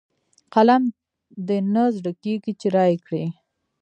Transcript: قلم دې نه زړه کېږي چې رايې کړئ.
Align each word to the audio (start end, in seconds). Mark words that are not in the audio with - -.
قلم 0.53 0.83
دې 1.47 1.57
نه 1.73 1.83
زړه 1.97 2.11
کېږي 2.23 2.53
چې 2.59 2.67
رايې 2.75 2.97
کړئ. 3.05 3.25